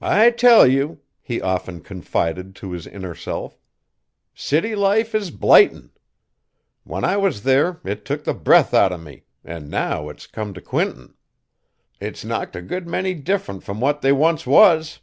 "I 0.00 0.30
tell 0.32 0.66
you!" 0.66 0.98
he 1.22 1.40
often 1.40 1.80
confided 1.80 2.56
to 2.56 2.72
his 2.72 2.88
inner 2.88 3.14
self, 3.14 3.56
"city 4.34 4.74
life 4.74 5.14
is 5.14 5.30
blightin'! 5.30 5.92
When 6.82 7.04
I 7.04 7.16
was 7.18 7.44
there, 7.44 7.78
it 7.84 8.04
took 8.04 8.24
the 8.24 8.34
breath 8.34 8.74
out 8.74 8.90
o' 8.90 8.98
me, 8.98 9.22
an' 9.44 9.70
now 9.70 10.08
it's 10.08 10.26
come 10.26 10.54
t' 10.54 10.60
Quinton, 10.60 11.14
it's 12.00 12.24
knocked 12.24 12.56
a 12.56 12.62
good 12.62 12.88
many 12.88 13.14
different 13.14 13.62
from 13.62 13.78
what 13.80 14.00
they 14.02 14.10
once 14.10 14.44
was!" 14.44 14.98